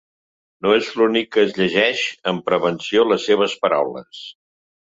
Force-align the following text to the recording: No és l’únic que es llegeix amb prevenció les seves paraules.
No 0.65 0.71
és 0.77 0.87
l’únic 1.01 1.29
que 1.37 1.43
es 1.49 1.53
llegeix 1.59 2.03
amb 2.33 2.47
prevenció 2.49 3.07
les 3.13 3.29
seves 3.31 3.57
paraules. 3.67 4.27